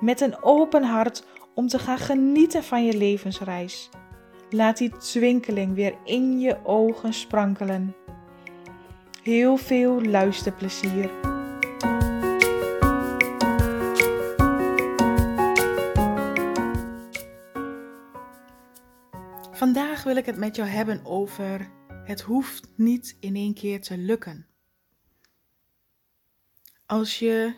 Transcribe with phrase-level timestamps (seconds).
[0.00, 1.24] met een open hart
[1.54, 3.90] om te gaan genieten van je levensreis.
[4.50, 7.94] Laat die twinkeling weer in je ogen sprankelen.
[9.22, 11.10] Heel veel luisterplezier.
[19.52, 21.70] Vandaag wil ik het met jou hebben over
[22.04, 24.46] het hoeft niet in één keer te lukken.
[26.86, 27.54] Als je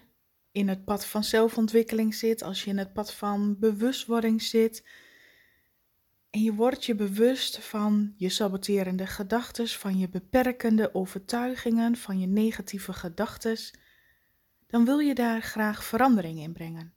[0.58, 4.84] in het pad van zelfontwikkeling zit, als je in het pad van bewustwording zit
[6.30, 12.26] en je wordt je bewust van je saboterende gedachten, van je beperkende overtuigingen, van je
[12.26, 13.56] negatieve gedachten,
[14.66, 16.94] dan wil je daar graag verandering in brengen.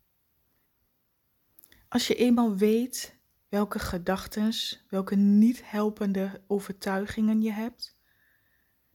[1.87, 4.53] Als je eenmaal weet welke gedachten,
[4.89, 7.97] welke niet helpende overtuigingen je hebt,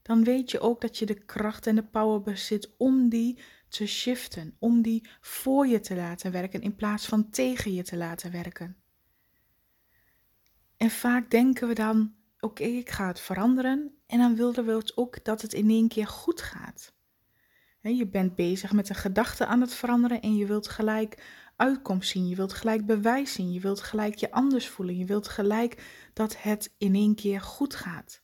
[0.03, 3.87] dan weet je ook dat je de kracht en de power bezit om die te
[3.87, 8.33] shiften, om die voor je te laten werken in plaats van tegen je te laten
[8.33, 8.77] werken.
[10.77, 15.25] En vaak denken we dan: oké, ik ga het veranderen, en dan willen we ook
[15.25, 16.95] dat het in één keer goed gaat.
[17.81, 21.23] Je bent bezig met een gedachte aan het veranderen en je wilt gelijk
[21.57, 25.29] uitkomst zien, je wilt gelijk bewijs zien, je wilt gelijk je anders voelen, je wilt
[25.29, 28.23] gelijk dat het in één keer goed gaat.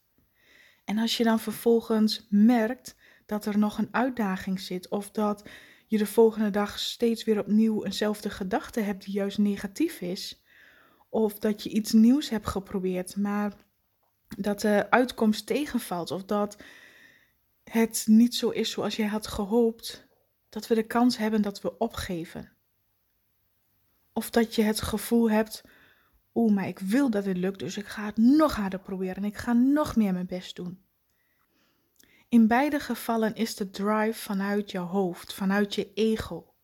[0.84, 5.48] En als je dan vervolgens merkt dat er nog een uitdaging zit of dat
[5.86, 10.42] je de volgende dag steeds weer opnieuw eenzelfde gedachte hebt die juist negatief is,
[11.08, 13.52] of dat je iets nieuws hebt geprobeerd, maar
[14.38, 16.56] dat de uitkomst tegenvalt of dat
[17.64, 20.06] het niet zo is zoals jij had gehoopt,
[20.48, 22.52] dat we de kans hebben dat we opgeven.
[24.12, 25.62] Of dat je het gevoel hebt,
[26.34, 29.24] oeh, maar ik wil dat het lukt, dus ik ga het nog harder proberen en
[29.24, 30.84] ik ga nog meer mijn best doen.
[32.32, 36.54] In beide gevallen is de drive vanuit je hoofd, vanuit je ego.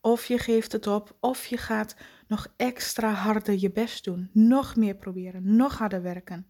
[0.00, 1.96] Of je geeft het op, of je gaat
[2.26, 6.46] nog extra harder je best doen, nog meer proberen, nog harder werken.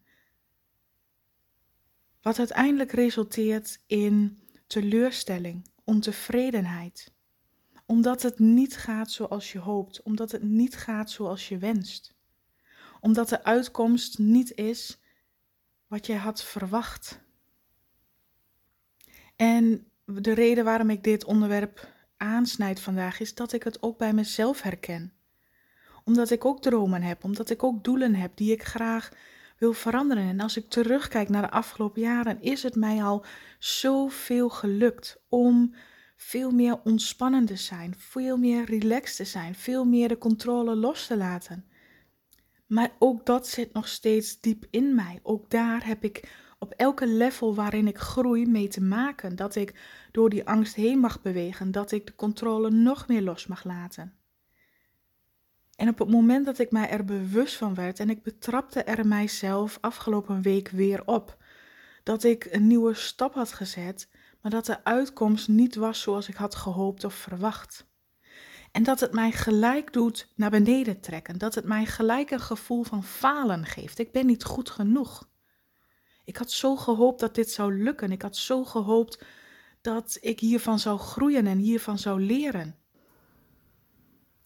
[2.23, 7.12] Wat uiteindelijk resulteert in teleurstelling, ontevredenheid,
[7.87, 12.15] omdat het niet gaat zoals je hoopt, omdat het niet gaat zoals je wenst,
[13.00, 15.00] omdat de uitkomst niet is
[15.87, 17.29] wat je had verwacht.
[19.41, 24.12] En de reden waarom ik dit onderwerp aansnijd vandaag is dat ik het ook bij
[24.12, 25.12] mezelf herken.
[26.05, 29.12] Omdat ik ook dromen heb, omdat ik ook doelen heb die ik graag
[29.59, 30.29] wil veranderen.
[30.29, 33.25] En als ik terugkijk naar de afgelopen jaren, is het mij al
[33.59, 35.75] zoveel gelukt om
[36.17, 41.06] veel meer ontspannen te zijn, veel meer relaxed te zijn, veel meer de controle los
[41.06, 41.65] te laten.
[42.67, 45.21] Maar ook dat zit nog steeds diep in mij.
[45.23, 46.29] Ook daar heb ik
[46.60, 49.37] op elke level waarin ik groei mee te maken.
[49.37, 49.75] Dat ik
[50.12, 54.15] door die angst heen mag bewegen, dat ik de controle nog meer los mag laten.
[55.76, 59.06] En op het moment dat ik mij er bewust van werd en ik betrapte er
[59.06, 61.37] mijzelf afgelopen week weer op,
[62.03, 64.09] dat ik een nieuwe stap had gezet,
[64.41, 67.88] maar dat de uitkomst niet was zoals ik had gehoopt of verwacht.
[68.72, 72.82] En dat het mij gelijk doet naar beneden trekken, dat het mij gelijk een gevoel
[72.82, 73.99] van falen geeft.
[73.99, 75.30] Ik ben niet goed genoeg.
[76.25, 78.12] Ik had zo gehoopt dat dit zou lukken.
[78.12, 79.25] Ik had zo gehoopt
[79.81, 82.75] dat ik hiervan zou groeien en hiervan zou leren.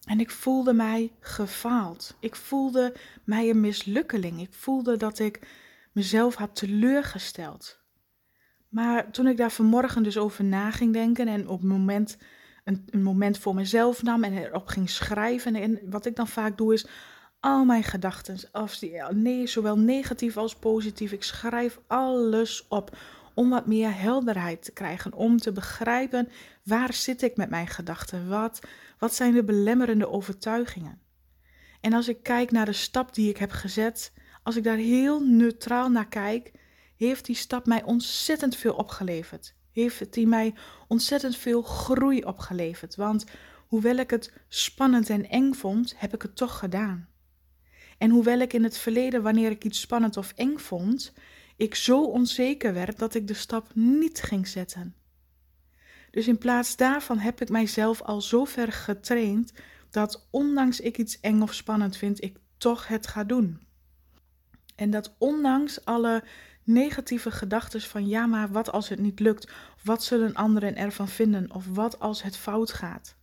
[0.04, 2.16] En ik voelde mij gefaald.
[2.20, 4.40] Ik voelde mij een mislukkeling.
[4.40, 5.40] Ik voelde dat ik
[5.92, 7.82] mezelf had teleurgesteld.
[8.68, 12.16] Maar toen ik daar vanmorgen dus over na ging denken en op moment,
[12.64, 15.54] een, een moment voor mezelf nam en erop ging schrijven.
[15.54, 16.86] En wat ik dan vaak doe is
[17.44, 18.38] al mijn gedachten,
[19.12, 21.12] nee, zowel negatief als positief.
[21.12, 22.96] Ik schrijf alles op
[23.34, 26.28] om wat meer helderheid te krijgen, om te begrijpen
[26.62, 28.60] waar zit ik met mijn gedachten, wat,
[28.98, 31.00] wat zijn de belemmerende overtuigingen.
[31.80, 34.12] En als ik kijk naar de stap die ik heb gezet,
[34.42, 36.52] als ik daar heel neutraal naar kijk,
[36.96, 39.54] heeft die stap mij ontzettend veel opgeleverd.
[39.72, 40.54] Heeft die mij
[40.88, 42.96] ontzettend veel groei opgeleverd.
[42.96, 43.24] Want
[43.66, 47.12] hoewel ik het spannend en eng vond, heb ik het toch gedaan.
[47.98, 51.12] En hoewel ik in het verleden, wanneer ik iets spannend of eng vond,
[51.56, 54.94] ik zo onzeker werd dat ik de stap niet ging zetten.
[56.10, 59.52] Dus in plaats daarvan heb ik mijzelf al zo ver getraind
[59.90, 63.66] dat ondanks ik iets eng of spannend vind, ik toch het ga doen.
[64.74, 66.24] En dat ondanks alle
[66.64, 69.52] negatieve gedachten van ja, maar wat als het niet lukt?
[69.84, 71.54] wat zullen anderen ervan vinden?
[71.54, 73.16] Of wat als het fout gaat?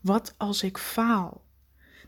[0.00, 1.43] Wat als ik faal?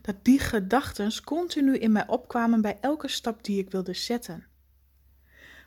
[0.07, 4.47] Dat die gedachten continu in mij opkwamen bij elke stap die ik wilde zetten.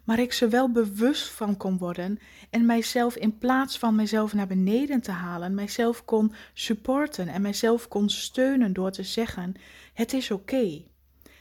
[0.05, 2.19] Maar ik ze wel bewust van kon worden
[2.51, 7.89] en mijzelf in plaats van mijzelf naar beneden te halen, mijzelf kon supporten en mijzelf
[7.89, 9.55] kon steunen door te zeggen:
[9.93, 10.85] Het is oké.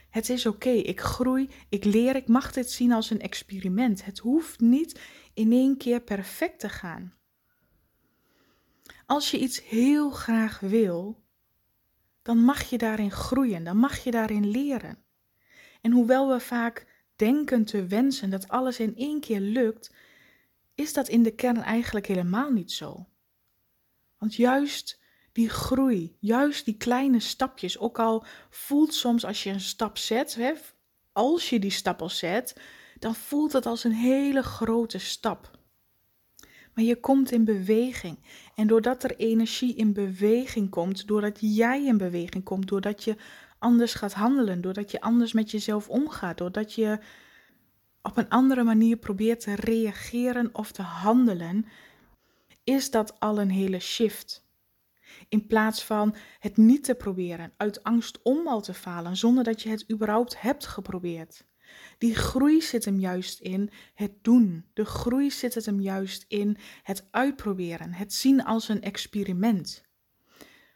[0.10, 4.06] Het is oké, ik groei, ik leer, ik mag dit zien als een experiment.
[4.06, 5.00] Het hoeft niet
[5.34, 7.14] in één keer perfect te gaan.
[9.06, 11.28] Als je iets heel graag wil,
[12.30, 14.98] dan mag je daarin groeien, dan mag je daarin leren.
[15.82, 16.86] En hoewel we vaak
[17.16, 19.94] denken te wensen dat alles in één keer lukt,
[20.76, 23.08] is dat in de kern eigenlijk helemaal niet zo.
[24.18, 29.60] Want juist die groei, juist die kleine stapjes, ook al voelt soms als je een
[29.60, 30.54] stap zet, hè,
[31.12, 32.62] als je die stap al zet,
[33.00, 35.59] dan voelt het als een hele grote stap.
[36.74, 38.20] Maar je komt in beweging.
[38.56, 43.16] En doordat er energie in beweging komt, doordat jij in beweging komt, doordat je
[43.60, 47.00] anders gaat handelen, doordat je anders met jezelf omgaat, doordat je
[48.02, 51.66] op een andere manier probeert te reageren of te handelen,
[52.64, 54.48] is dat al een hele shift.
[55.30, 59.62] In plaats van het niet te proberen, uit angst om al te falen, zonder dat
[59.62, 61.48] je het überhaupt hebt geprobeerd.
[62.00, 64.66] Die groei zit hem juist in het doen.
[64.74, 69.84] De groei zit hem juist in het uitproberen, het zien als een experiment.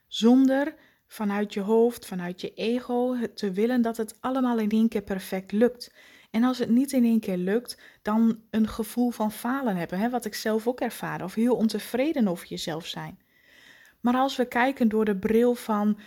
[0.07, 0.75] Zonder
[1.07, 5.51] vanuit je hoofd, vanuit je ego, te willen dat het allemaal in één keer perfect
[5.51, 5.93] lukt.
[6.31, 10.09] En als het niet in één keer lukt, dan een gevoel van falen hebben, hè,
[10.09, 13.19] wat ik zelf ook ervaar, of heel ontevreden over jezelf zijn.
[13.99, 15.99] Maar als we kijken door de bril van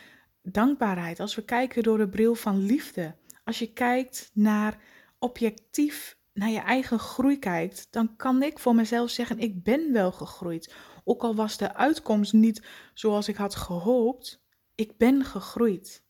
[0.43, 3.15] dankbaarheid, als we kijken door de bril van liefde,
[3.45, 4.79] als je kijkt naar
[5.19, 10.13] objectief naar je eigen groei kijkt, dan kan ik voor mezelf zeggen: ik ben wel
[10.13, 10.75] gegroeid.
[11.05, 16.05] Ook al was de uitkomst niet zoals ik had gehoopt, ik ben gegroeid.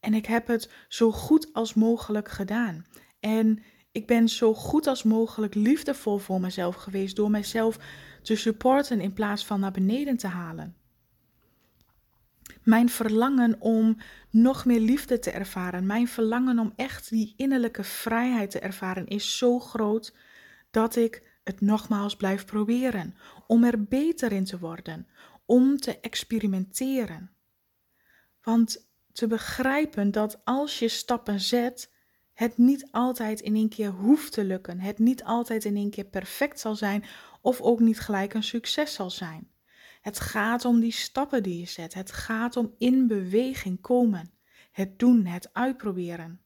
[0.00, 2.86] En ik heb het zo goed als mogelijk gedaan.
[3.20, 7.78] En ik ben zo goed als mogelijk liefdevol voor mezelf geweest door mezelf
[8.22, 10.76] te supporten in plaats van naar beneden te halen.
[12.68, 13.96] Mijn verlangen om
[14.30, 19.38] nog meer liefde te ervaren, mijn verlangen om echt die innerlijke vrijheid te ervaren is
[19.38, 20.16] zo groot
[20.70, 23.14] dat ik het nogmaals blijf proberen.
[23.46, 25.06] Om er beter in te worden,
[25.46, 27.30] om te experimenteren.
[28.42, 31.92] Want te begrijpen dat als je stappen zet,
[32.32, 36.06] het niet altijd in één keer hoeft te lukken, het niet altijd in één keer
[36.06, 37.04] perfect zal zijn
[37.40, 39.56] of ook niet gelijk een succes zal zijn.
[40.08, 41.94] Het gaat om die stappen die je zet.
[41.94, 44.30] Het gaat om in beweging komen.
[44.72, 46.40] Het doen, het uitproberen.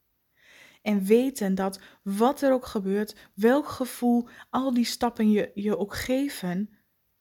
[0.83, 5.95] En weten dat wat er ook gebeurt, welk gevoel al die stappen je, je ook
[5.95, 6.71] geven,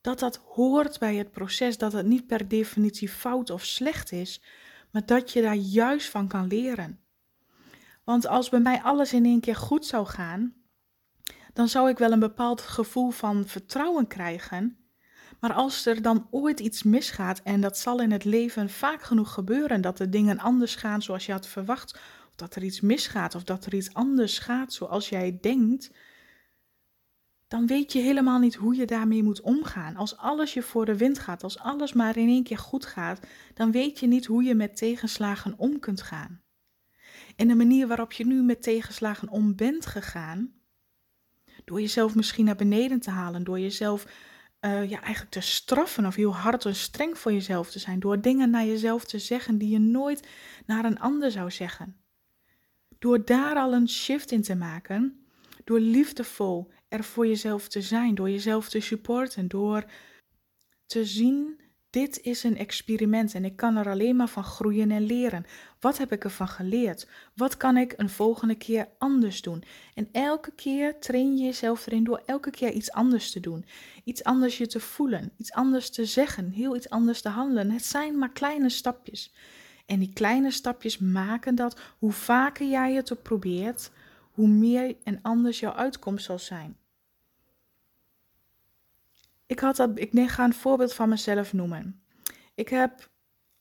[0.02, 4.42] dat dat hoort bij het proces, dat het niet per definitie fout of slecht is,
[4.92, 7.00] maar dat je daar juist van kan leren.
[8.04, 10.54] Want als bij mij alles in één keer goed zou gaan,
[11.54, 14.81] dan zou ik wel een bepaald gevoel van vertrouwen krijgen,
[15.42, 19.34] maar als er dan ooit iets misgaat, en dat zal in het leven vaak genoeg
[19.34, 21.94] gebeuren, dat de dingen anders gaan zoals je had verwacht,
[22.28, 25.92] of dat er iets misgaat, of dat er iets anders gaat zoals jij denkt,
[27.48, 29.96] dan weet je helemaal niet hoe je daarmee moet omgaan.
[29.96, 33.20] Als alles je voor de wind gaat, als alles maar in één keer goed gaat,
[33.54, 36.42] dan weet je niet hoe je met tegenslagen om kunt gaan.
[37.36, 40.54] En de manier waarop je nu met tegenslagen om bent gegaan,
[41.66, 44.06] door jezelf misschien naar beneden te halen, door jezelf
[44.62, 48.00] uh, ja, eigenlijk te straffen of heel hard en streng voor jezelf te zijn.
[48.00, 50.28] Door dingen naar jezelf te zeggen die je nooit
[50.66, 51.96] naar een ander zou zeggen.
[53.00, 55.26] Door daar al een shift in te maken.
[55.64, 58.16] Door liefdevol er voor jezelf te zijn.
[58.16, 59.48] Door jezelf te supporten.
[59.48, 59.86] Door
[60.86, 61.61] te zien
[61.92, 65.46] dit is een experiment en ik kan er alleen maar van groeien en leren.
[65.80, 67.08] Wat heb ik ervan geleerd?
[67.36, 69.64] Wat kan ik een volgende keer anders doen?
[69.94, 73.66] En elke keer train je jezelf erin door elke keer iets anders te doen.
[74.04, 77.72] Iets anders je te voelen, iets anders te zeggen, heel iets anders te handelen.
[77.72, 79.34] Het zijn maar kleine stapjes.
[79.86, 83.92] En die kleine stapjes maken dat hoe vaker jij het ook probeert,
[84.32, 86.76] hoe meer en anders jouw uitkomst zal zijn.
[89.52, 92.04] Ik, had dat, ik ga een voorbeeld van mezelf noemen.
[92.56, 93.10] Ik heb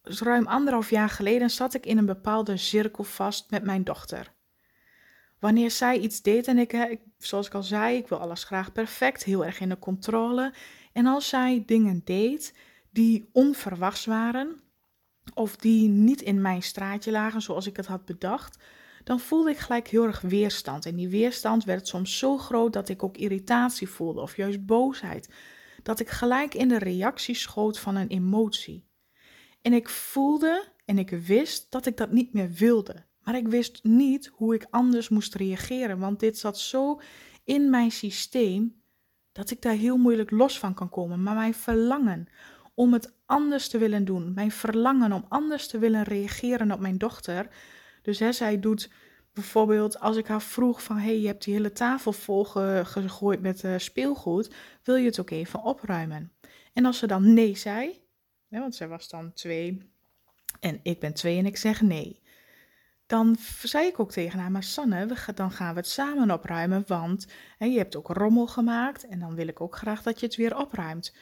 [0.03, 4.33] ruim anderhalf jaar geleden zat ik in een bepaalde cirkel vast met mijn dochter.
[5.39, 8.73] Wanneer zij iets deed en ik, ik, zoals ik al zei, ik wil alles graag
[8.73, 10.55] perfect, heel erg in de controle.
[10.93, 12.55] En als zij dingen deed
[12.91, 14.61] die onverwachts waren
[15.35, 18.59] of die niet in mijn straatje lagen zoals ik het had bedacht,
[19.05, 20.87] dan voelde ik gelijk heel erg weerstand.
[20.87, 25.29] En die weerstand werd soms zo groot dat ik ook irritatie voelde of juist boosheid.
[25.83, 28.89] Dat ik gelijk in de reactie schoot van een emotie.
[29.63, 33.09] En ik voelde en ik wist dat ik dat niet meer wilde.
[33.21, 37.01] Maar ik wist niet hoe ik anders moest reageren, want dit zat zo
[37.45, 38.83] in mijn systeem
[39.33, 41.23] dat ik daar heel moeilijk los van kan komen.
[41.23, 42.29] Maar mijn verlangen
[42.75, 46.99] om het anders te willen doen, mijn verlangen om anders te willen reageren op mijn
[46.99, 47.49] dochter.
[48.03, 48.91] Dus hè, zij doet
[49.33, 53.63] bijvoorbeeld als ik haar vroeg van hey, je hebt die hele tafel vol gegooid met
[53.63, 56.33] uh, speelgoed, wil je het ook even opruimen?
[56.73, 58.01] En als ze dan nee zei,
[58.49, 59.91] hè, want zij was dan twee
[60.61, 62.21] en ik ben twee en ik zeg nee
[63.11, 66.85] dan zei ik ook tegen haar, maar Sanne, we dan gaan we het samen opruimen,
[66.87, 67.27] want
[67.59, 70.37] hè, je hebt ook rommel gemaakt en dan wil ik ook graag dat je het
[70.37, 71.15] weer opruimt.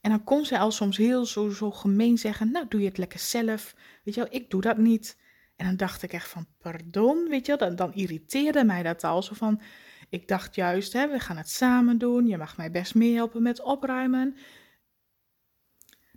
[0.00, 2.98] En dan kon zij al soms heel zo, zo gemeen zeggen, nou doe je het
[2.98, 5.16] lekker zelf, weet je wel, ik doe dat niet.
[5.56, 9.22] En dan dacht ik echt van, pardon, weet je wel, dan, irriteerde mij dat al,
[9.22, 9.60] zo van,
[10.08, 13.62] ik dacht juist, hè, we gaan het samen doen, je mag mij best meehelpen met
[13.62, 14.36] opruimen.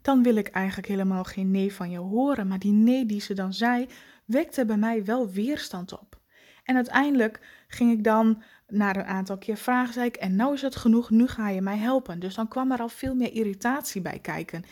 [0.01, 3.33] Dan wil ik eigenlijk helemaal geen nee van je horen, maar die nee die ze
[3.33, 3.87] dan zei,
[4.25, 6.21] wekte bij mij wel weerstand op.
[6.63, 10.61] En uiteindelijk ging ik dan na een aantal keer vragen, zei ik, en nou is
[10.61, 12.19] het genoeg, nu ga je mij helpen.
[12.19, 14.63] Dus dan kwam er al veel meer irritatie bij kijken.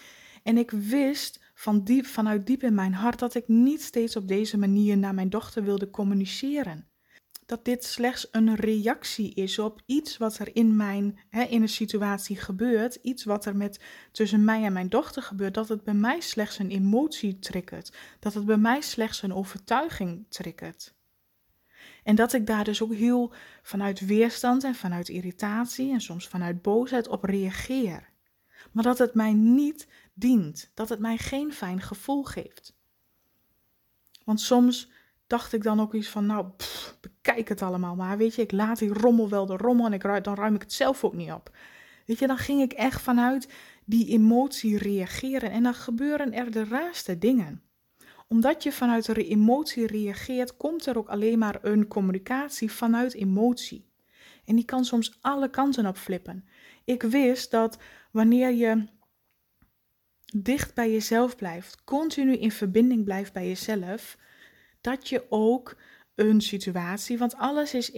[0.43, 4.27] En ik wist van diep, vanuit diep in mijn hart dat ik niet steeds op
[4.27, 6.87] deze manier naar mijn dochter wilde communiceren
[7.47, 11.69] dat dit slechts een reactie is op iets wat er in mijn hè, in een
[11.69, 15.93] situatie gebeurt, iets wat er met tussen mij en mijn dochter gebeurt, dat het bij
[15.93, 20.95] mij slechts een emotie triggert, dat het bij mij slechts een overtuiging triggert.
[22.03, 26.61] En dat ik daar dus ook heel vanuit weerstand en vanuit irritatie en soms vanuit
[26.61, 28.09] boosheid op reageer.
[28.71, 32.75] Maar dat het mij niet dient, dat het mij geen fijn gevoel geeft.
[34.23, 34.91] Want soms
[35.27, 36.47] dacht ik dan ook iets van, nou,
[37.01, 38.17] bekijk het allemaal maar.
[38.17, 40.73] Weet je, ik laat die rommel wel de rommel en ik, dan ruim ik het
[40.73, 41.55] zelf ook niet op.
[42.05, 43.49] Weet je, dan ging ik echt vanuit
[43.85, 47.61] die emotie reageren en dan gebeuren er de raarste dingen.
[48.27, 53.85] Omdat je vanuit de emotie reageert, komt er ook alleen maar een communicatie vanuit emotie.
[54.45, 56.47] En die kan soms alle kanten op flippen.
[56.83, 57.77] Ik wist dat
[58.17, 58.87] wanneer je
[60.35, 64.17] dicht bij jezelf blijft, continu in verbinding blijft bij jezelf,
[64.81, 65.77] dat je ook
[66.15, 67.91] een situatie, want alles is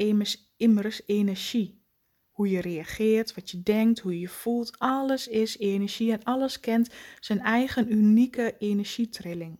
[0.55, 1.83] immers, energie.
[2.29, 6.59] Hoe je reageert, wat je denkt, hoe je je voelt, alles is energie en alles
[6.59, 9.59] kent zijn eigen unieke energietrilling.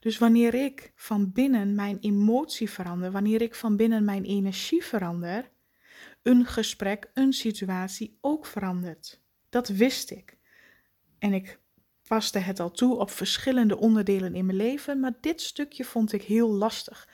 [0.00, 5.50] Dus wanneer ik van binnen mijn emotie verander, wanneer ik van binnen mijn energie verander,
[6.22, 9.19] een gesprek, een situatie ook verandert.
[9.50, 10.38] Dat wist ik.
[11.18, 11.58] En ik
[12.08, 16.22] paste het al toe op verschillende onderdelen in mijn leven, maar dit stukje vond ik
[16.22, 17.08] heel lastig.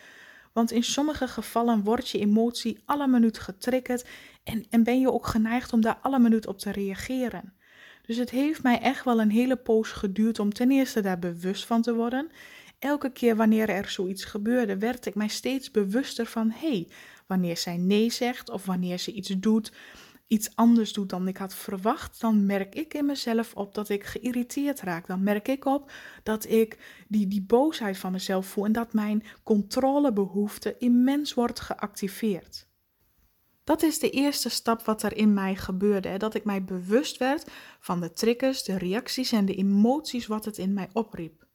[0.52, 4.08] Want in sommige gevallen wordt je emotie alle minuut getriggerd
[4.44, 7.54] en, en ben je ook geneigd om daar alle minuut op te reageren.
[8.06, 11.64] Dus het heeft mij echt wel een hele poos geduurd om ten eerste daar bewust
[11.64, 12.30] van te worden.
[12.78, 16.88] Elke keer wanneer er zoiets gebeurde, werd ik mij steeds bewuster van: hé, hey,
[17.26, 19.72] wanneer zij nee zegt of wanneer ze iets doet
[20.26, 24.04] iets anders doet dan ik had verwacht, dan merk ik in mezelf op dat ik
[24.04, 25.06] geïrriteerd raak.
[25.06, 25.92] Dan merk ik op
[26.23, 26.78] dat ik
[27.09, 32.66] die, die boosheid van mezelf voel en dat mijn controlebehoefte immens wordt geactiveerd.
[33.64, 36.09] Dat is de eerste stap wat er in mij gebeurde.
[36.09, 36.16] Hè?
[36.16, 40.59] Dat ik mij bewust werd van de triggers, de reacties en de emoties wat het
[40.59, 41.47] in mij opriep.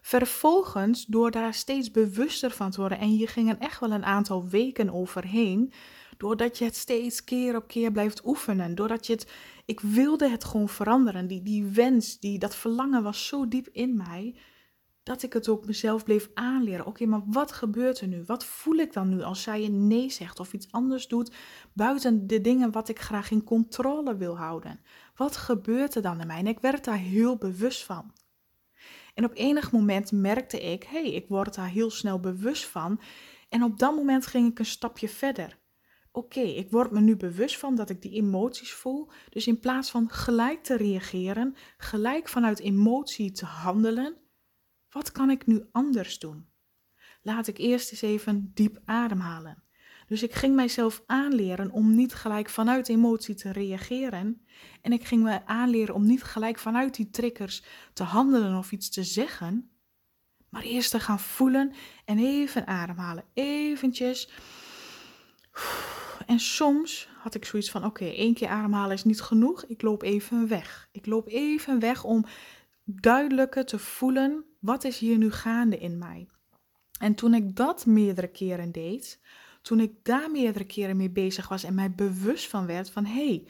[0.00, 4.48] Vervolgens, door daar steeds bewuster van te worden, en hier gingen echt wel een aantal
[4.48, 5.72] weken overheen,
[6.16, 8.74] Doordat je het steeds keer op keer blijft oefenen.
[8.74, 9.32] Doordat je het.
[9.64, 11.26] Ik wilde het gewoon veranderen.
[11.26, 14.36] Die, die wens, die, dat verlangen was zo diep in mij.
[15.02, 16.86] Dat ik het ook mezelf bleef aanleren.
[16.86, 18.22] Oké, maar wat gebeurt er nu?
[18.26, 21.34] Wat voel ik dan nu als zij een nee zegt of iets anders doet
[21.72, 24.80] buiten de dingen wat ik graag in controle wil houden?
[25.14, 26.38] Wat gebeurt er dan in mij?
[26.38, 28.12] En ik werd daar heel bewust van.
[29.14, 33.00] En op enig moment merkte ik, hé, hey, ik word daar heel snel bewust van.
[33.48, 35.58] En op dat moment ging ik een stapje verder
[36.16, 39.08] oké, ik word me nu bewust van dat ik die emoties voel.
[39.28, 44.16] Dus in plaats van gelijk te reageren, gelijk vanuit emotie te handelen,
[44.90, 46.48] wat kan ik nu anders doen?
[47.22, 49.62] Laat ik eerst eens even diep ademhalen.
[50.06, 54.46] Dus ik ging mijzelf aanleren om niet gelijk vanuit emotie te reageren.
[54.82, 58.90] En ik ging me aanleren om niet gelijk vanuit die triggers te handelen of iets
[58.90, 59.70] te zeggen.
[60.48, 61.72] Maar eerst te gaan voelen
[62.04, 63.24] en even ademhalen.
[63.34, 64.30] Eventjes
[66.26, 69.64] en soms had ik zoiets van: oké, één keer ademhalen is niet genoeg.
[69.64, 70.88] Ik loop even weg.
[70.92, 72.24] Ik loop even weg om
[72.84, 76.28] duidelijker te voelen, wat is hier nu gaande in mij?
[76.98, 79.20] En toen ik dat meerdere keren deed,
[79.62, 83.26] toen ik daar meerdere keren mee bezig was en mij bewust van werd van hé,
[83.26, 83.46] hey,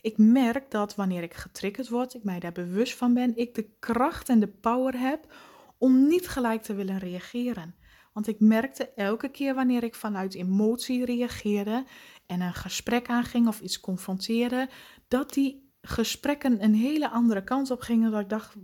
[0.00, 3.68] ik merk dat wanneer ik getriggerd word, ik mij daar bewust van ben, ik de
[3.78, 5.34] kracht en de power heb
[5.78, 7.74] om niet gelijk te willen reageren.
[8.12, 11.84] Want ik merkte elke keer wanneer ik vanuit emotie reageerde
[12.26, 14.68] en een gesprek aanging of iets confronteerde,
[15.08, 18.10] dat die gesprekken een hele andere kant op gingen.
[18.10, 18.56] Dat ik dacht,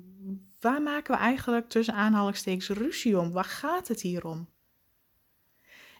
[0.60, 3.32] waar maken we eigenlijk tussen aanhalingstekens ruzie om?
[3.32, 4.48] Waar gaat het hier om?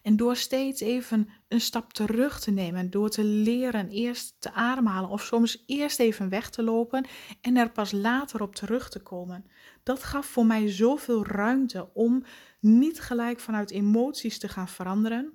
[0.02, 5.10] En door steeds even een stap terug te nemen, door te leren eerst te ademhalen
[5.10, 7.06] of soms eerst even weg te lopen
[7.40, 9.44] en er pas later op terug te komen.
[9.82, 12.24] Dat gaf voor mij zoveel ruimte om
[12.60, 15.32] niet gelijk vanuit emoties te gaan veranderen,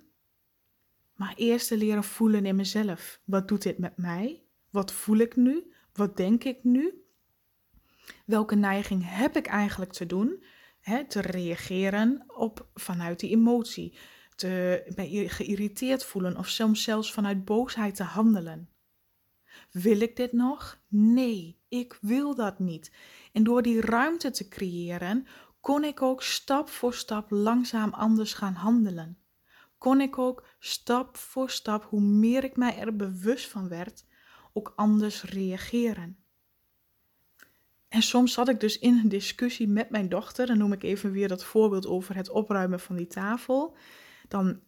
[1.14, 3.20] maar eerst te leren voelen in mezelf.
[3.24, 4.42] Wat doet dit met mij?
[4.70, 5.72] Wat voel ik nu?
[5.92, 7.04] Wat denk ik nu?
[8.26, 10.42] Welke neiging heb ik eigenlijk te doen?
[11.08, 13.98] te reageren op vanuit die emotie
[14.34, 14.82] te,
[15.28, 18.68] geïrriteerd voelen of soms zelfs vanuit boosheid te handelen.
[19.70, 20.80] Wil ik dit nog?
[20.88, 22.92] Nee, ik wil dat niet.
[23.32, 25.26] En door die ruimte te creëren,
[25.60, 29.18] kon ik ook stap voor stap langzaam anders gaan handelen.
[29.78, 34.04] Kon ik ook stap voor stap, hoe meer ik mij er bewust van werd,
[34.52, 36.18] ook anders reageren.
[37.88, 41.10] En soms zat ik dus in een discussie met mijn dochter, dan noem ik even
[41.10, 43.76] weer dat voorbeeld over het opruimen van die tafel
[44.34, 44.60] dan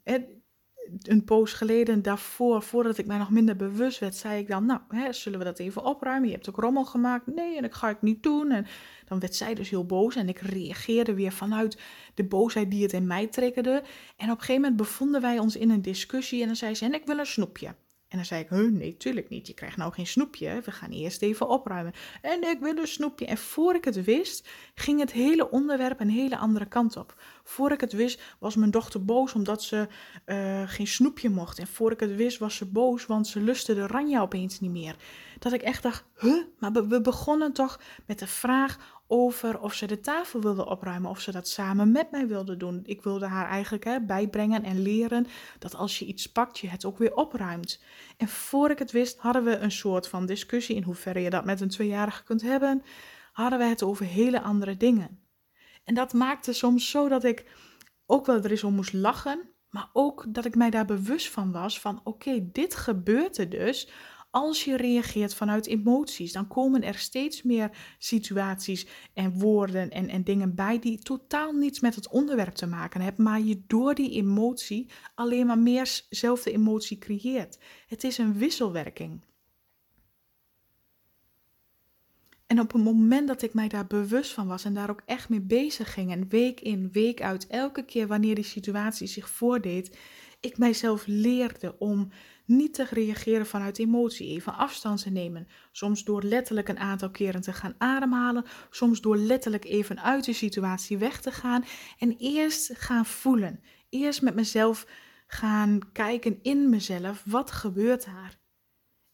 [1.03, 4.81] een poos geleden daarvoor, voordat ik mij nog minder bewust werd, zei ik dan, nou,
[4.89, 6.29] hè, zullen we dat even opruimen?
[6.29, 7.27] Je hebt ook rommel gemaakt.
[7.27, 8.51] Nee, en dat ga ik niet doen.
[8.51, 8.67] En
[9.05, 11.79] dan werd zij dus heel boos en ik reageerde weer vanuit
[12.15, 13.83] de boosheid die het in mij triggerde.
[14.17, 16.85] En op een gegeven moment bevonden wij ons in een discussie en dan zei ze,
[16.85, 17.75] en ik wil een snoepje.
[18.09, 19.47] En dan zei ik, nee, tuurlijk niet.
[19.47, 20.61] Je krijgt nou geen snoepje.
[20.65, 21.93] We gaan eerst even opruimen.
[22.23, 23.27] En ik wil een snoepje.
[23.27, 27.15] En voor ik het wist, ging het hele onderwerp een hele andere kant op.
[27.49, 29.89] Voor ik het wist, was mijn dochter boos omdat ze
[30.27, 31.59] uh, geen snoepje mocht.
[31.59, 34.71] En voor ik het wist, was ze boos, want ze lustte de ranja opeens niet
[34.71, 34.97] meer.
[35.39, 39.87] Dat ik echt dacht, huh, maar we begonnen toch met de vraag over of ze
[39.87, 42.81] de tafel wilde opruimen, of ze dat samen met mij wilde doen.
[42.85, 45.27] Ik wilde haar eigenlijk hè, bijbrengen en leren
[45.59, 47.83] dat als je iets pakt, je het ook weer opruimt.
[48.17, 51.45] En voor ik het wist, hadden we een soort van discussie in hoeverre je dat
[51.45, 52.83] met een tweejarige kunt hebben,
[53.33, 55.26] hadden we het over hele andere dingen.
[55.87, 57.45] En dat maakte soms zo dat ik
[58.07, 61.53] ook wel er eens om moest lachen, maar ook dat ik mij daar bewust van
[61.53, 63.89] was van oké, dit gebeurt er dus
[64.31, 70.25] als je reageert vanuit emoties, dan komen er steeds meer situaties en woorden en, en
[70.25, 74.11] dingen bij die totaal niets met het onderwerp te maken hebben, maar je door die
[74.11, 77.59] emotie alleen maar meer zelfde emotie creëert.
[77.87, 79.25] Het is een wisselwerking.
[82.47, 85.29] En op het moment dat ik mij daar bewust van was en daar ook echt
[85.29, 89.99] mee bezig ging, en week in, week uit, elke keer wanneer die situatie zich voordeed,
[90.41, 92.09] ik mijzelf leerde om
[92.45, 95.49] niet te reageren vanuit emotie, even afstand te nemen.
[95.73, 100.33] Soms door letterlijk een aantal keren te gaan ademhalen, soms door letterlijk even uit de
[100.33, 101.65] situatie weg te gaan
[101.99, 103.61] en eerst gaan voelen.
[103.89, 104.87] Eerst met mezelf
[105.27, 108.39] gaan kijken in mezelf, wat gebeurt daar?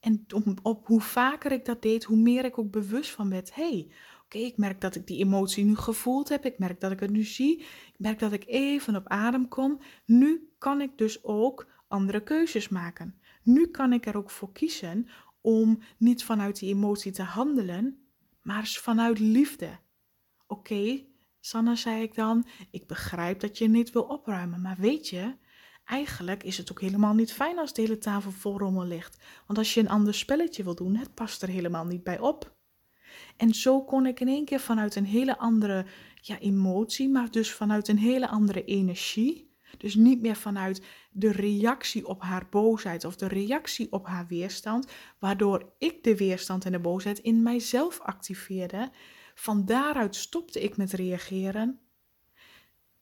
[0.03, 3.55] En op, op hoe vaker ik dat deed, hoe meer ik ook bewust van werd.
[3.55, 3.91] hey,
[4.25, 6.45] oké, ik merk dat ik die emotie nu gevoeld heb.
[6.45, 7.59] Ik merk dat ik het nu zie.
[7.61, 9.81] Ik merk dat ik even op adem kom.
[10.05, 13.19] Nu kan ik dus ook andere keuzes maken.
[13.43, 15.09] Nu kan ik er ook voor kiezen
[15.41, 17.99] om niet vanuit die emotie te handelen,
[18.43, 19.79] maar vanuit liefde.
[20.47, 21.05] Oké,
[21.41, 25.35] Sanne, zei ik dan, ik begrijp dat je niet wil opruimen, maar weet je,
[25.85, 29.16] eigenlijk is het ook helemaal niet fijn als de hele tafel vol rommel ligt.
[29.47, 32.55] Want als je een ander spelletje wil doen, het past er helemaal niet bij op.
[33.37, 35.87] En zo kon ik in één keer vanuit een hele andere
[36.21, 42.07] ja, emotie, maar dus vanuit een hele andere energie, dus niet meer vanuit de reactie
[42.07, 44.87] op haar boosheid of de reactie op haar weerstand,
[45.18, 48.90] waardoor ik de weerstand en de boosheid in mijzelf activeerde.
[49.35, 51.81] Van daaruit stopte ik met reageren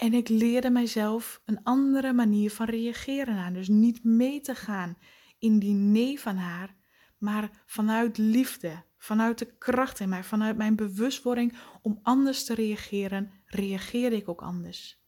[0.00, 3.52] en ik leerde mijzelf een andere manier van reageren aan.
[3.52, 4.96] Dus niet mee te gaan
[5.38, 6.76] in die nee van haar,
[7.18, 13.30] maar vanuit liefde, vanuit de kracht in mij, vanuit mijn bewustwording om anders te reageren,
[13.46, 15.04] reageerde ik ook anders.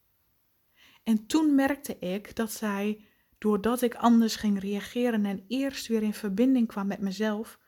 [1.03, 3.05] En toen merkte ik dat zij,
[3.39, 7.59] doordat ik anders ging reageren en eerst weer in verbinding kwam met mezelf,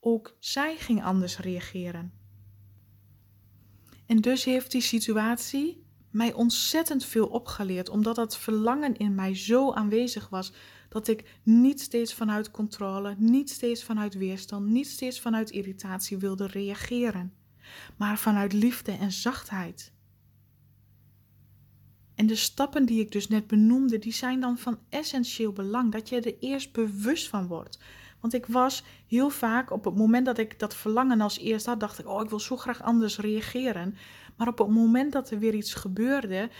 [0.00, 2.12] ook zij ging anders reageren.
[4.06, 5.83] En dus heeft die situatie
[6.14, 10.52] mij ontzettend veel opgeleerd, omdat dat verlangen in mij zo aanwezig was
[10.88, 16.46] dat ik niet steeds vanuit controle, niet steeds vanuit weerstand, niet steeds vanuit irritatie wilde
[16.46, 17.32] reageren.
[17.96, 19.92] maar vanuit liefde en zachtheid.
[22.14, 26.08] En de stappen die ik dus net benoemde, die zijn dan van essentieel belang dat
[26.08, 27.78] je er eerst bewust van wordt.
[28.20, 31.80] Want ik was heel vaak op het moment dat ik dat verlangen als eerst had,
[31.80, 33.96] dacht ik, oh, ik wil zo graag anders reageren.
[34.36, 36.50] Maar op het moment dat er weer iets gebeurde,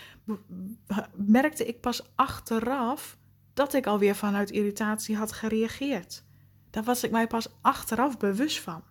[1.15, 3.17] merkte ik pas achteraf
[3.53, 6.23] dat ik alweer vanuit irritatie had gereageerd.
[6.69, 8.83] Daar was ik mij pas achteraf bewust van.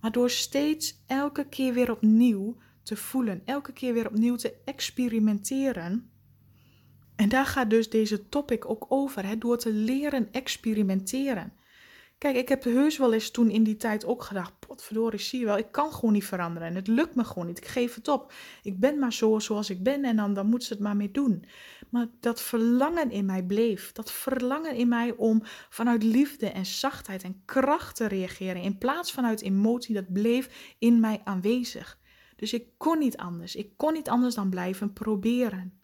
[0.00, 6.10] Maar door steeds elke keer weer opnieuw te voelen, elke keer weer opnieuw te experimenteren.
[7.16, 11.52] En daar gaat dus deze topic ook over, hè, door te leren experimenteren.
[12.20, 15.44] Kijk, ik heb heus wel eens toen in die tijd ook gedacht: potverdorie, zie je
[15.44, 16.68] wel, ik kan gewoon niet veranderen.
[16.68, 17.58] En het lukt me gewoon niet.
[17.58, 18.32] Ik geef het op.
[18.62, 21.10] Ik ben maar zo zoals ik ben en dan, dan moet ze het maar mee
[21.10, 21.44] doen.
[21.90, 23.92] Maar dat verlangen in mij bleef.
[23.92, 28.62] Dat verlangen in mij om vanuit liefde en zachtheid en kracht te reageren.
[28.62, 31.98] In plaats vanuit emotie, dat bleef in mij aanwezig.
[32.36, 33.56] Dus ik kon niet anders.
[33.56, 35.82] Ik kon niet anders dan blijven proberen.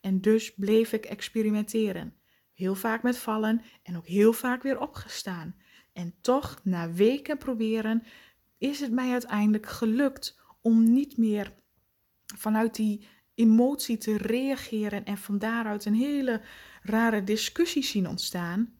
[0.00, 2.19] En dus bleef ik experimenteren.
[2.60, 5.54] Heel vaak met vallen en ook heel vaak weer opgestaan.
[5.92, 8.02] En toch, na weken proberen,
[8.58, 11.54] is het mij uiteindelijk gelukt om niet meer
[12.36, 16.40] vanuit die emotie te reageren en van daaruit een hele
[16.82, 18.74] rare discussie zien ontstaan.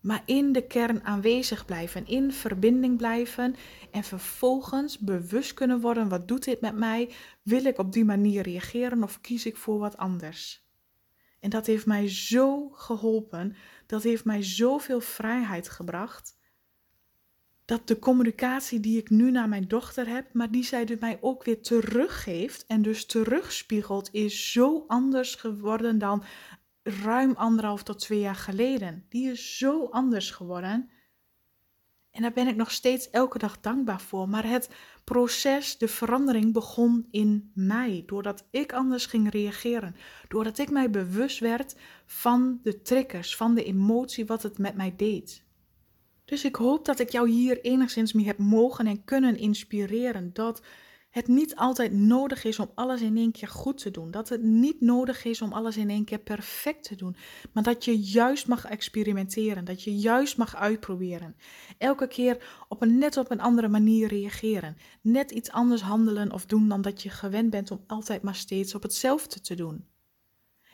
[0.00, 3.56] Maar in de kern aanwezig blijven, in verbinding blijven
[3.90, 7.12] en vervolgens bewust kunnen worden: wat doet dit met mij?
[7.42, 10.65] Wil ik op die manier reageren of kies ik voor wat anders?
[11.40, 16.38] En dat heeft mij zo geholpen, dat heeft mij zoveel vrijheid gebracht.
[17.64, 21.18] Dat de communicatie die ik nu naar mijn dochter heb, maar die zij dus mij
[21.20, 26.24] ook weer teruggeeft en dus terugspiegelt, is zo anders geworden dan
[26.82, 29.06] ruim anderhalf tot twee jaar geleden.
[29.08, 30.90] Die is zo anders geworden.
[32.16, 34.28] En daar ben ik nog steeds elke dag dankbaar voor.
[34.28, 34.70] Maar het
[35.04, 38.02] proces, de verandering begon in mij.
[38.06, 39.96] Doordat ik anders ging reageren.
[40.28, 41.76] Doordat ik mij bewust werd
[42.06, 45.44] van de triggers, van de emotie, wat het met mij deed.
[46.24, 50.30] Dus ik hoop dat ik jou hier enigszins mee heb mogen en kunnen inspireren.
[50.32, 50.62] Dat
[51.16, 54.10] het niet altijd nodig is om alles in één keer goed te doen.
[54.10, 57.16] Dat het niet nodig is om alles in één keer perfect te doen.
[57.52, 59.64] Maar dat je juist mag experimenteren.
[59.64, 61.36] Dat je juist mag uitproberen.
[61.78, 64.76] Elke keer op een net op een andere manier reageren.
[65.00, 68.74] Net iets anders handelen of doen dan dat je gewend bent om altijd maar steeds
[68.74, 69.84] op hetzelfde te doen.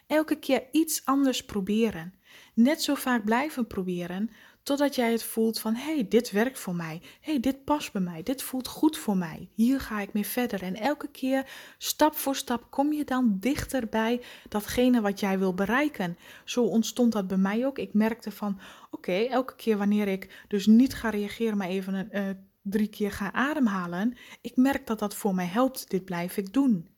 [0.06, 2.14] Elke keer iets anders proberen.
[2.54, 4.30] Net zo vaak blijven proberen
[4.62, 7.00] Totdat jij het voelt van hey, dit werkt voor mij.
[7.20, 8.22] Hey, dit past bij mij.
[8.22, 9.48] Dit voelt goed voor mij.
[9.54, 10.62] Hier ga ik mee verder.
[10.62, 15.54] En elke keer, stap voor stap, kom je dan dichter bij datgene wat jij wil
[15.54, 16.16] bereiken.
[16.44, 17.78] Zo ontstond dat bij mij ook.
[17.78, 22.08] Ik merkte van oké, elke keer wanneer ik dus niet ga reageren, maar even een,
[22.12, 24.16] uh, drie keer ga ademhalen.
[24.40, 25.90] Ik merk dat dat voor mij helpt.
[25.90, 26.90] Dit blijf ik doen.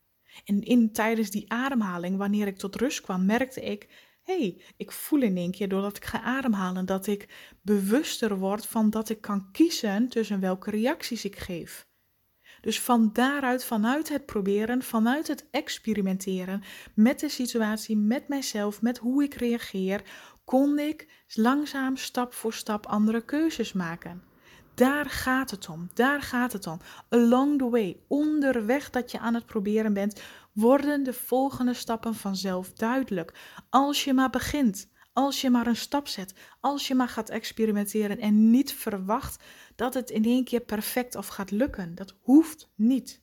[0.44, 3.88] En in, tijdens die ademhaling, wanneer ik tot rust kwam, merkte ik
[4.24, 7.28] hey, ik voel in één keer doordat ik ga ademhalen dat ik
[7.62, 11.86] bewuster word van dat ik kan kiezen tussen welke reacties ik geef.
[12.60, 16.62] Dus van daaruit, vanuit het proberen, vanuit het experimenteren
[16.94, 20.02] met de situatie, met mijzelf, met hoe ik reageer,
[20.44, 24.22] kon ik langzaam stap voor stap andere keuzes maken.
[24.74, 25.88] Daar gaat het om.
[25.94, 26.78] Daar gaat het om.
[27.08, 30.22] Along the way, onderweg dat je aan het proberen bent,
[30.54, 33.34] worden de volgende stappen vanzelf duidelijk.
[33.70, 38.18] Als je maar begint, als je maar een stap zet, als je maar gaat experimenteren
[38.18, 39.42] en niet verwacht
[39.74, 41.94] dat het in één keer perfect of gaat lukken.
[41.94, 43.22] Dat hoeft niet.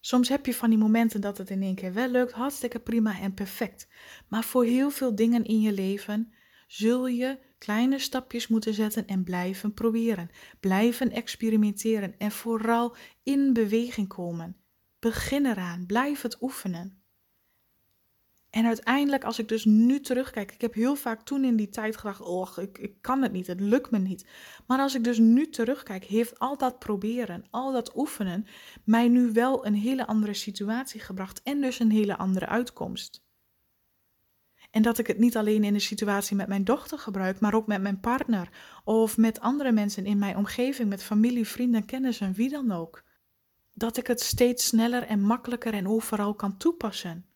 [0.00, 3.20] Soms heb je van die momenten dat het in één keer wel lukt, hartstikke prima
[3.20, 3.88] en perfect.
[4.28, 6.32] Maar voor heel veel dingen in je leven
[6.66, 10.30] zul je kleine stapjes moeten zetten en blijven proberen,
[10.60, 14.56] blijven experimenteren en vooral in beweging komen.
[14.98, 17.02] Begin eraan, blijf het oefenen.
[18.50, 21.96] En uiteindelijk, als ik dus nu terugkijk, ik heb heel vaak toen in die tijd
[21.96, 24.26] gedacht: oh, ik, ik kan het niet, het lukt me niet.
[24.66, 28.46] Maar als ik dus nu terugkijk, heeft al dat proberen, al dat oefenen,
[28.84, 33.26] mij nu wel een hele andere situatie gebracht en dus een hele andere uitkomst.
[34.70, 37.66] En dat ik het niet alleen in de situatie met mijn dochter gebruik, maar ook
[37.66, 38.48] met mijn partner
[38.84, 43.06] of met andere mensen in mijn omgeving, met familie, vrienden, kennissen, wie dan ook.
[43.78, 47.26] Dat ik het steeds sneller en makkelijker en overal kan toepassen.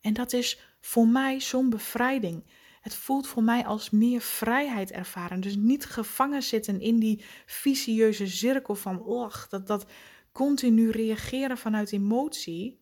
[0.00, 2.44] En dat is voor mij zo'n bevrijding.
[2.80, 5.40] Het voelt voor mij als meer vrijheid ervaren.
[5.40, 9.86] Dus niet gevangen zitten in die vicieuze cirkel van, och, dat, dat
[10.32, 12.80] continu reageren vanuit emotie.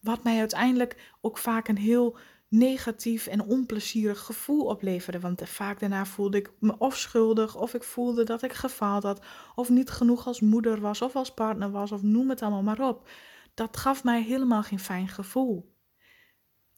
[0.00, 2.18] Wat mij uiteindelijk ook vaak een heel
[2.58, 5.20] negatief en onplezierig gevoel opleverde.
[5.20, 9.24] Want vaak daarna voelde ik me of schuldig, of ik voelde dat ik gefaald had,
[9.54, 12.88] of niet genoeg als moeder was, of als partner was, of noem het allemaal maar
[12.88, 13.08] op.
[13.54, 15.74] Dat gaf mij helemaal geen fijn gevoel.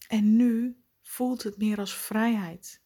[0.08, 2.84] En nu voelt het meer als vrijheid.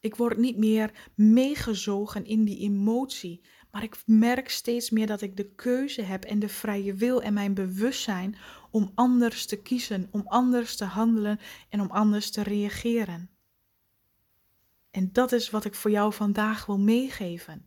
[0.00, 5.36] Ik word niet meer meegezogen in die emotie, maar ik merk steeds meer dat ik
[5.36, 8.36] de keuze heb en de vrije wil en mijn bewustzijn
[8.70, 13.30] om anders te kiezen, om anders te handelen en om anders te reageren.
[14.90, 17.66] En dat is wat ik voor jou vandaag wil meegeven.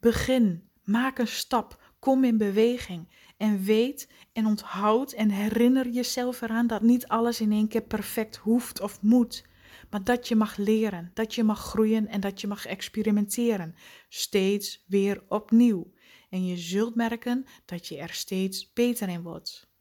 [0.00, 6.66] Begin, maak een stap, kom in beweging en weet en onthoud en herinner jezelf eraan
[6.66, 9.44] dat niet alles in één keer perfect hoeft of moet
[9.90, 13.74] maar dat je mag leren, dat je mag groeien en dat je mag experimenteren,
[14.08, 15.92] steeds weer opnieuw.
[16.30, 19.72] En je zult merken dat je er steeds beter in wordt.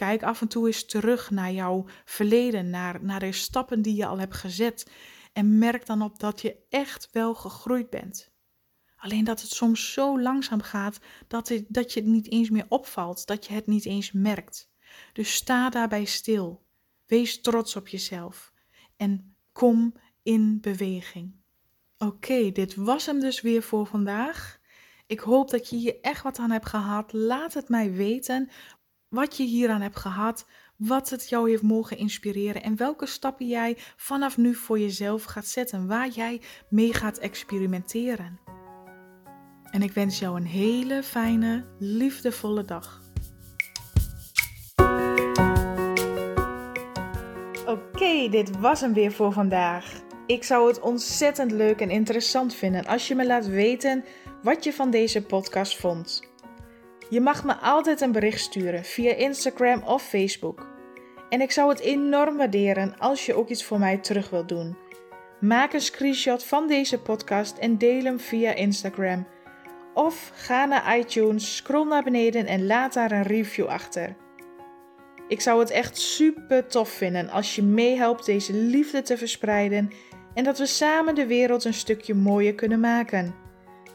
[0.00, 4.06] Kijk af en toe eens terug naar jouw verleden, naar, naar de stappen die je
[4.06, 4.90] al hebt gezet.
[5.32, 8.30] En merk dan op dat je echt wel gegroeid bent.
[8.96, 12.66] Alleen dat het soms zo langzaam gaat dat, het, dat je het niet eens meer
[12.68, 14.70] opvalt, dat je het niet eens merkt.
[15.12, 16.66] Dus sta daarbij stil.
[17.06, 18.52] Wees trots op jezelf.
[18.96, 21.34] En Kom in beweging.
[21.98, 24.58] Oké, dit was hem dus weer voor vandaag.
[25.06, 27.12] Ik hoop dat je hier echt wat aan hebt gehad.
[27.12, 28.50] Laat het mij weten
[29.10, 30.46] wat je hieraan hebt gehad,
[30.76, 35.46] wat het jou heeft mogen inspireren en welke stappen jij vanaf nu voor jezelf gaat
[35.46, 38.40] zetten, waar jij mee gaat experimenteren.
[39.70, 43.02] En ik wens jou een hele fijne, liefdevolle dag.
[47.66, 50.00] Oké, dit was hem weer voor vandaag.
[50.26, 54.04] Ik zou het ontzettend leuk en interessant vinden als je me laat weten
[54.42, 56.29] wat je van deze podcast vond.
[57.10, 60.66] Je mag me altijd een bericht sturen via Instagram of Facebook.
[61.28, 64.76] En ik zou het enorm waarderen als je ook iets voor mij terug wilt doen.
[65.40, 69.26] Maak een screenshot van deze podcast en deel hem via Instagram.
[69.94, 74.16] Of ga naar iTunes, scroll naar beneden en laat daar een review achter.
[75.28, 79.90] Ik zou het echt super tof vinden als je meehelpt deze liefde te verspreiden
[80.34, 83.34] en dat we samen de wereld een stukje mooier kunnen maken.